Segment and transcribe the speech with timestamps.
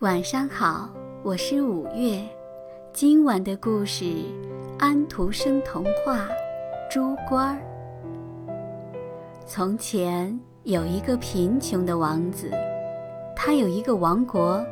[0.00, 0.88] 晚上好，
[1.22, 2.26] 我是五月。
[2.90, 4.04] 今晚的故事
[4.78, 6.16] 《安徒生童话》
[6.90, 7.54] 《猪倌儿》。
[9.44, 12.50] 从前有一个贫穷的王子，
[13.36, 14.64] 他有一个王国。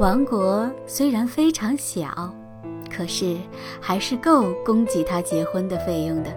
[0.00, 2.34] 王国虽然非常小，
[2.90, 3.36] 可是
[3.80, 6.30] 还是够供给他结婚的费用的。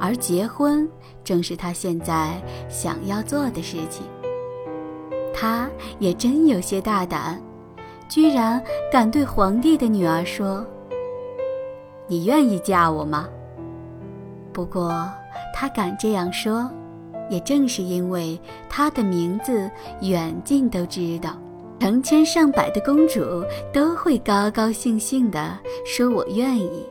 [0.00, 0.88] 而结婚
[1.22, 4.06] 正是他现在想要做的事情。
[5.40, 5.70] 他
[6.00, 7.40] 也真有些大胆，
[8.08, 10.66] 居然敢对皇帝的女儿说
[12.08, 13.28] ：“你愿意嫁我吗？”
[14.52, 15.08] 不过，
[15.54, 16.68] 他敢这样说，
[17.30, 21.38] 也正是因为他的名字远近都知道，
[21.78, 26.84] 成千上百的公主都会高高兴兴地说我愿意。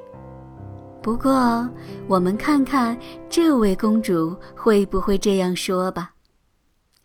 [1.02, 1.68] 不过，
[2.08, 2.98] 我们看看
[3.30, 6.12] 这位公主会不会这样说吧。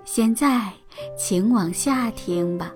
[0.04, 0.72] 现在。
[1.16, 2.72] 请往下听吧。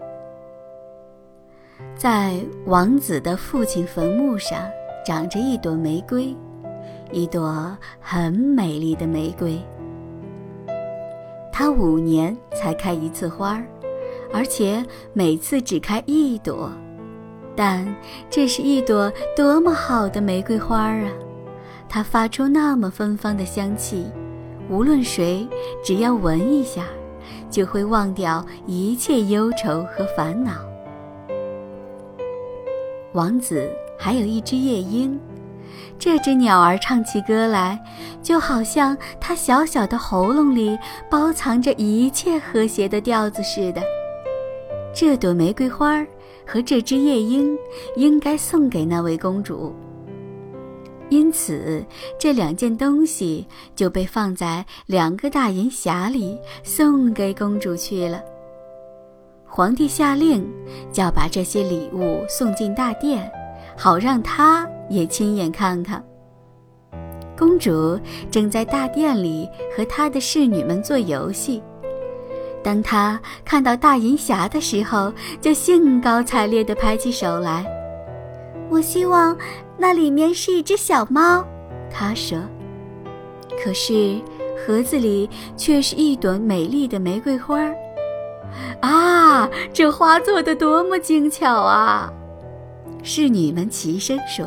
[1.95, 4.67] 在王子的父亲坟墓上，
[5.05, 6.35] 长着一朵玫瑰，
[7.13, 9.61] 一朵很美丽的玫瑰。
[11.53, 13.65] 它五年才开一次花儿，
[14.33, 16.71] 而且每次只开一朵。
[17.55, 17.87] 但
[18.29, 21.09] 这是一朵多么好的玫瑰花啊！
[21.89, 24.07] 它发出那么芬芳的香气，
[24.69, 25.49] 无论谁
[25.83, 26.85] 只要闻一下。
[27.51, 30.53] 就会忘掉一切忧愁和烦恼。
[33.13, 35.19] 王子还有一只夜莺，
[35.99, 37.83] 这只鸟儿唱起歌来，
[38.23, 40.79] 就好像它小小的喉咙里
[41.11, 43.83] 包藏着一切和谐的调子似的。
[44.95, 46.07] 这朵玫瑰花
[46.47, 47.57] 和这只夜莺，
[47.97, 49.75] 应该送给那位公主。
[51.09, 51.85] 因此，
[52.19, 58.21] 这两件东西就被放在两个大银匣里，送给公主去了。
[59.49, 60.45] 皇帝下令，
[60.91, 63.31] 叫把这些礼物送进大殿，
[63.77, 66.05] 好让她也亲眼看看。
[67.39, 67.99] 公主
[68.31, 71.63] 正在大殿里和她的侍女们做游戏，
[72.65, 77.65] 当她看到大银匣的时候，就兴高采烈地拍起手来。
[78.71, 79.37] 我希望。
[79.79, 81.45] 那里面是一只小猫，
[81.91, 82.39] 他说。
[83.63, 84.19] 可是
[84.57, 87.61] 盒子里却是一朵美丽的玫瑰花。
[88.81, 92.11] 啊，这花做的多么精巧啊！
[93.03, 94.47] 侍女们齐声说。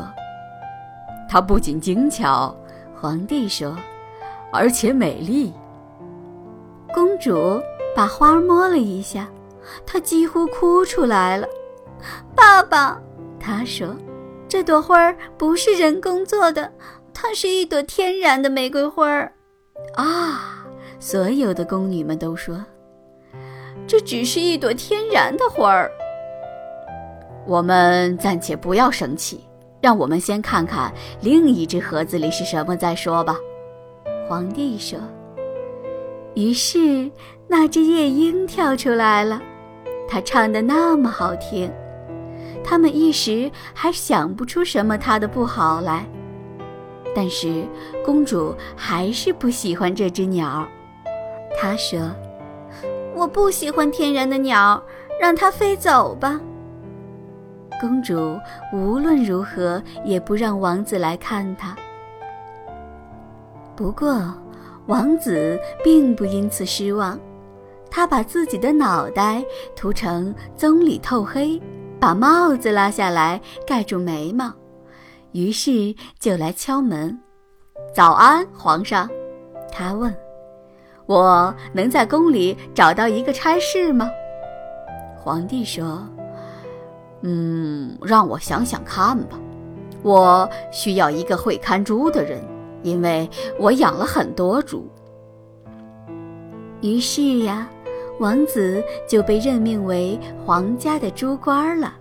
[1.28, 2.52] 它不仅精巧，
[3.00, 3.76] 皇帝说，
[4.52, 5.52] 而且美丽。
[6.92, 7.60] 公主
[7.94, 9.28] 把花摸了一下，
[9.86, 11.46] 她几乎哭出来了。
[12.34, 13.00] 爸爸，
[13.38, 13.94] 她说。
[14.50, 16.72] 这朵花儿不是人工做的，
[17.14, 19.32] 它是一朵天然的玫瑰花儿。
[19.94, 20.66] 啊！
[20.98, 22.60] 所有的宫女们都说，
[23.86, 25.88] 这只是一朵天然的花儿。
[27.46, 29.44] 我们暂且不要生气，
[29.80, 33.36] 让我们先看看另一只盒子里是什么再说吧。
[34.28, 34.98] 皇帝说。
[36.34, 37.08] 于是
[37.46, 39.40] 那只夜莺跳出来了，
[40.08, 41.72] 它唱的那么好听。
[42.62, 46.06] 他们一时还想不出什么他的不好来，
[47.14, 47.64] 但是
[48.04, 50.66] 公主还是不喜欢这只鸟。
[51.60, 51.98] 她说
[53.14, 54.82] ：“我不喜欢天然的鸟，
[55.20, 56.40] 让它飞走吧。”
[57.80, 58.38] 公主
[58.72, 61.76] 无论如何也不让王子来看她。
[63.74, 64.32] 不过，
[64.86, 67.18] 王子并不因此失望，
[67.90, 69.42] 他把自己的脑袋
[69.74, 71.60] 涂成棕里透黑。
[72.00, 74.50] 把帽子拉下来盖住眉毛，
[75.32, 77.20] 于是就来敲门。
[77.94, 79.06] 早安，皇上，
[79.70, 80.14] 他问
[81.04, 84.10] ：“我能在宫里找到一个差事吗？”
[85.20, 86.02] 皇帝说
[87.20, 89.38] ：“嗯，让我想想看吧。
[90.02, 92.42] 我需要一个会看猪的人，
[92.82, 93.28] 因为
[93.58, 94.88] 我养了很多猪。”
[96.80, 97.68] 于是呀。
[98.20, 101.94] 王子就被任命为皇家的猪倌了。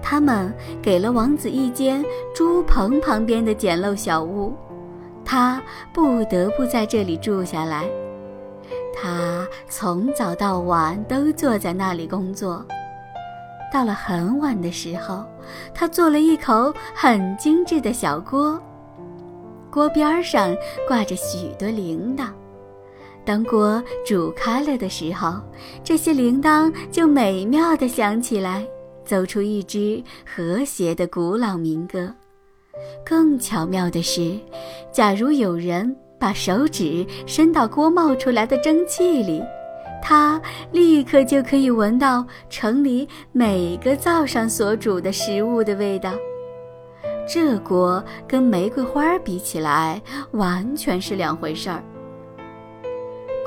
[0.00, 4.54] 他们给了王子一间猪棚旁边的简陋小屋，
[5.24, 5.60] 他
[5.92, 7.84] 不得不在这里住下来。
[8.94, 12.64] 他从早到晚都坐在那里工作。
[13.72, 15.24] 到了很晚的时候，
[15.74, 18.58] 他做了一口很精致的小锅，
[19.70, 20.56] 锅边上
[20.86, 22.28] 挂着许多铃铛。
[23.28, 25.34] 当锅煮开了的时候，
[25.84, 28.66] 这些铃铛就美妙地响起来，
[29.04, 32.10] 奏出一支和谐的古老民歌。
[33.04, 34.34] 更巧妙的是，
[34.90, 39.42] 假如有人把手指伸到锅冒出来的蒸汽里，
[40.02, 40.40] 他
[40.72, 46.14] 立刻就可以闻到城里每个灶上所煮的食物的味道。
[47.28, 51.84] 这锅跟玫瑰花比起来，完全是两回事儿。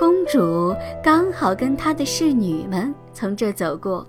[0.02, 4.04] 公主刚好跟她的侍女们从这走过。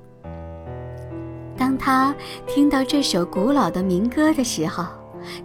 [1.54, 2.14] 当她
[2.46, 4.86] 听到这首古老的民歌的时候，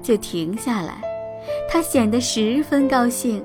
[0.02, 1.02] 就停下来。
[1.70, 3.44] 她显得十分高兴，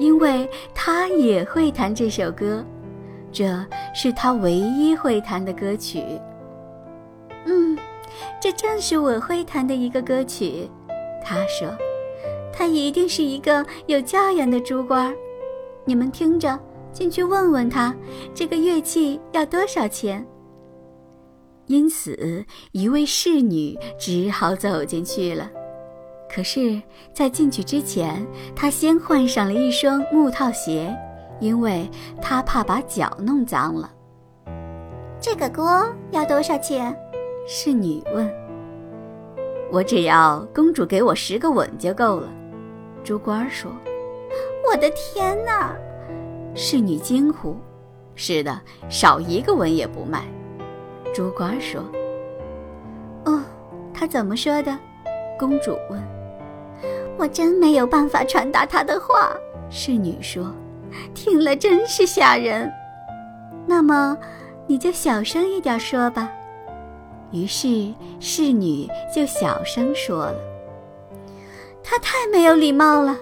[0.00, 2.64] 因为她也会弹这首歌。
[3.30, 3.64] 这
[3.94, 6.02] 是她唯一会弹的歌曲。
[7.44, 7.78] 嗯，
[8.40, 10.68] 这正是我会弹的一个歌曲。
[11.22, 11.68] 她说
[12.52, 15.14] ：“她一定是一个有教养的猪倌。”
[15.90, 16.56] 你们听着，
[16.92, 17.92] 进去问问他，
[18.32, 20.24] 这个乐器要多少钱。
[21.66, 25.50] 因此，一位侍女只好走进去了。
[26.32, 26.80] 可是，
[27.12, 30.96] 在进去之前，她先换上了一双木套鞋，
[31.40, 31.90] 因为
[32.22, 33.92] 她怕把脚弄脏了。
[35.20, 36.96] 这个锅要多少钱？
[37.48, 38.32] 侍女问。
[39.72, 42.32] 我只要公主给我十个吻就够了，
[43.02, 43.72] 猪倌说。
[44.70, 45.76] 我的天哪！
[46.54, 47.56] 侍女惊呼
[48.14, 50.22] ：“是的，少一个吻也不卖。”
[51.12, 51.82] 猪倌说
[53.26, 53.42] ：“哦，
[53.92, 54.78] 他怎么说的？”
[55.36, 56.00] 公主问。
[57.18, 59.36] “我真没有办法传达他的话。”
[59.68, 60.54] 侍女说
[61.14, 62.70] ，“听了真是吓人。”
[63.66, 64.16] 那么，
[64.68, 66.30] 你就小声一点说吧。
[67.32, 70.36] 于是侍女就小声说了
[71.82, 73.16] ：“他太没有礼貌了。”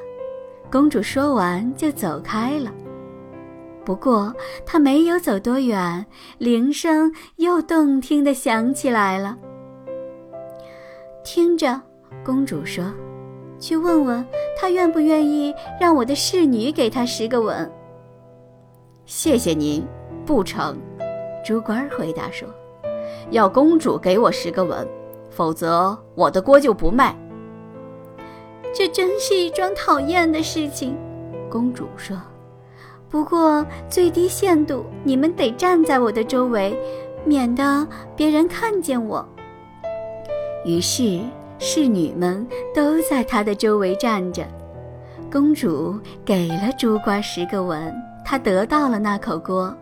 [0.70, 2.72] 公主说完就走开了。
[3.84, 4.34] 不过
[4.66, 6.04] 她没有走多远，
[6.36, 9.36] 铃声又动听地响起来了。
[11.24, 11.80] 听着，
[12.24, 12.84] 公主说
[13.58, 14.24] ：“去问问
[14.60, 17.70] 她愿不愿意让我的侍女给她十个吻。”
[19.06, 19.86] 谢谢您，
[20.26, 20.78] 不成。
[21.42, 22.46] 猪倌回答说
[23.30, 24.86] ：“要公主给我十个吻，
[25.30, 27.16] 否则我的锅就不卖。”
[28.74, 30.96] 这真是一桩讨厌的事情，
[31.50, 32.16] 公主说。
[33.10, 36.78] 不过最低限度，你们得站在我的周围，
[37.24, 39.26] 免得别人看见我。
[40.64, 41.20] 于是
[41.58, 44.46] 侍女们都在她的周围站着。
[45.32, 47.94] 公主给了猪倌十个吻，
[48.24, 49.74] 她得到了那口锅。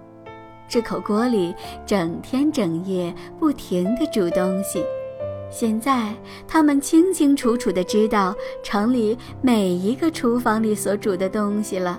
[0.69, 1.55] 这口锅里
[1.85, 4.85] 整天整夜不停地煮东西。
[5.51, 6.13] 现在
[6.47, 11.99] 他们清清楚楚地知道城里每一个厨房里所煮的东西了，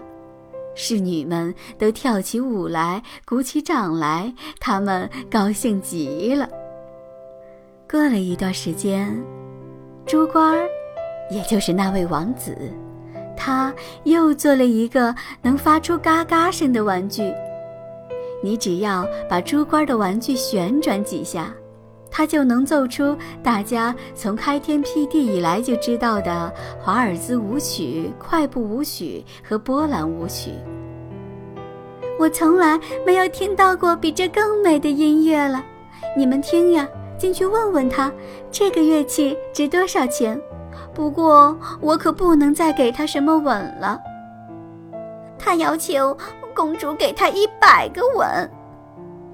[0.76, 6.48] 侍女们都跳起舞来，鼓起掌来，他们高兴极了。
[7.90, 9.18] 过了一段时间，
[10.06, 10.68] 猪倌儿，
[11.32, 12.56] 也就是那位王子，
[13.36, 13.74] 他
[14.04, 17.34] 又做了一个能发出嘎嘎声的玩具。
[18.44, 21.52] 你只要把猪倌的玩具旋转几下。
[22.18, 30.50] 他就能奏出大家从开天辟地以来就知道的华尔兹舞曲、快步舞曲和波兰舞曲。
[32.19, 35.64] 我从来没有听到过比这更美的音乐了。
[36.18, 36.88] 你们听呀，
[37.19, 38.12] 进去问问他，
[38.50, 40.42] 这个乐器值多少钱？
[40.96, 44.02] 不过我可不能再给他什么吻了。
[45.38, 46.18] 他要求
[46.56, 48.50] 公主给他一百个吻。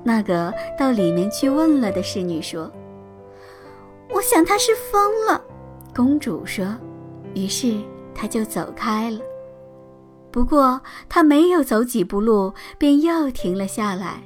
[0.06, 2.70] 那个到里面去问了的侍女说
[4.14, 5.44] ：“我想他是疯了。”
[5.94, 6.66] 公主说。
[7.36, 7.82] 于是
[8.14, 9.20] 他就走开了。
[10.30, 10.80] 不过
[11.10, 14.22] 他没有走几步路，便又停了下来。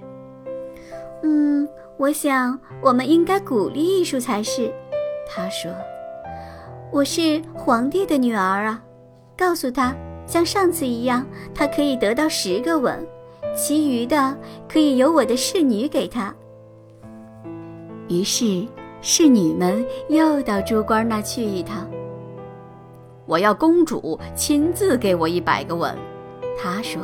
[1.23, 1.65] “嗯，
[1.97, 4.69] 我想我们应该鼓励艺术才是。”
[5.25, 5.71] 他说
[6.91, 8.83] ：“我是皇帝的女儿啊，
[9.37, 11.25] 告诉他，像上次一样，
[11.55, 13.07] 他可以得到十个吻。”
[13.55, 16.35] 其余的可以由我的侍女给他。
[18.09, 18.67] 于是
[19.01, 21.87] 侍女们又到猪倌那去一趟。
[23.25, 25.95] 我要公主亲自给我一百个吻，
[26.57, 27.01] 她说，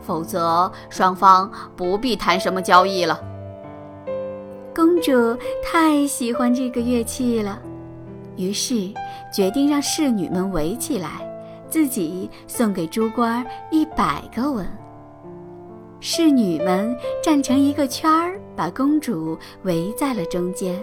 [0.00, 3.20] 否则双方不必谈什么交易了。
[4.74, 5.12] 公主
[5.62, 7.60] 太喜欢这个乐器了，
[8.36, 8.92] 于是
[9.32, 11.26] 决定让侍女们围起来，
[11.68, 14.66] 自己送给猪倌一百个吻。
[16.06, 20.78] 侍女们站成一个圈儿，把公主围在了中间。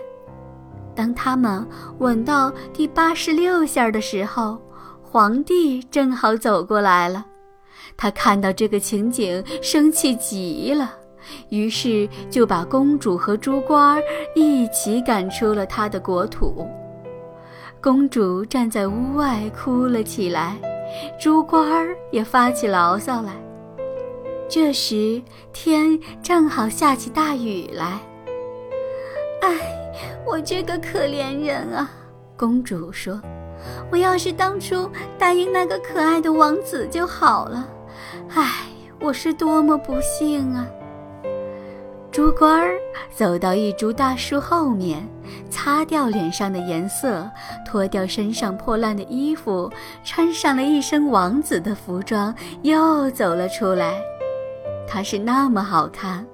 [0.95, 1.63] 当他们
[1.99, 4.59] 吻到第八十六下的时候，
[5.03, 7.23] 皇帝正好走过来了。
[7.95, 10.91] 他看到这个情景，生气极了，
[11.49, 14.01] 于是就把公主和猪倌
[14.35, 16.67] 一起赶出了他的国土。
[17.79, 20.57] 公主站在屋外哭了起来，
[21.19, 23.33] 猪倌也发起牢骚来。
[24.53, 25.22] 这时
[25.53, 28.01] 天正好下起大雨来。
[29.41, 29.55] 哎，
[30.27, 31.89] 我这个可怜人啊！
[32.36, 33.17] 公主说
[33.89, 37.65] ：“我要是当初答应那个可爱的王子就好了。
[38.36, 38.65] 哎，
[39.00, 40.67] 我是多么不幸啊！”
[42.12, 42.74] 猪倌儿
[43.10, 45.01] 走到一株大树后面，
[45.50, 47.25] 擦掉脸上的颜色，
[47.65, 49.72] 脱掉身上破烂的衣服，
[50.03, 53.93] 穿上了一身王子的服装，又走了出来。
[54.91, 56.27] 他是那么好看，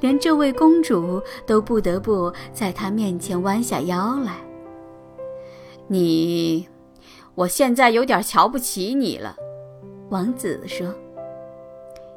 [0.00, 4.36] 连这位公主都不得不在他面前弯下腰来。
[5.86, 6.68] 你，
[7.34, 9.34] 我现在有点瞧不起你了，
[10.10, 10.94] 王子说：“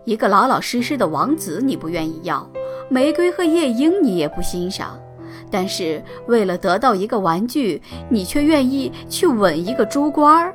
[0.04, 2.46] 一个老老实实的王子你不愿意要。”
[2.92, 5.00] 玫瑰和夜莺你也不欣赏，
[5.50, 10.54] 但是为了得到一个玩具，你却愿意去吻一个猪倌儿。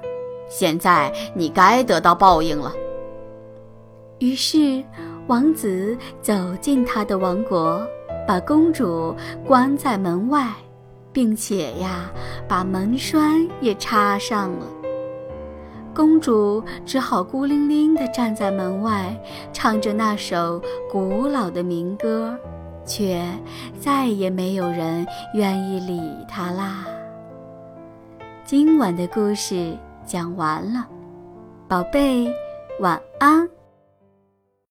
[0.51, 2.73] 现在你该得到报应了。
[4.19, 4.85] 于是，
[5.31, 7.87] 王子走进他的王国，
[8.27, 9.15] 把公主
[9.47, 10.53] 关在门外，
[11.13, 12.11] 并且呀，
[12.49, 14.67] 把门栓也插上了。
[15.95, 19.17] 公主只好孤零零地站在门外，
[19.53, 20.61] 唱着那首
[20.91, 22.37] 古老的民歌，
[22.85, 23.25] 却
[23.79, 26.85] 再也没有人愿意理她啦。
[28.45, 30.89] 今晚的故事讲完了，
[31.69, 32.29] 宝贝，
[32.81, 33.49] 晚安。